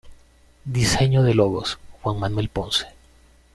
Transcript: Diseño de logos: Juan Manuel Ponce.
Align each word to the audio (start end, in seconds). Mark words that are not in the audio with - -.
Diseño 0.65 1.21
de 1.21 1.35
logos: 1.35 1.77
Juan 2.01 2.17
Manuel 2.19 2.49
Ponce. 2.49 2.87